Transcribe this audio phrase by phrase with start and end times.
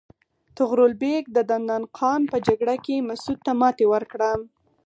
[0.57, 4.31] طغرل بیګ د دندان قان په جګړه کې مسعود ته ماتې ورکړه.